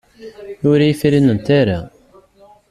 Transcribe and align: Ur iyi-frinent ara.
Ur 0.69 0.77
iyi-frinent 0.81 1.47
ara. 1.59 1.79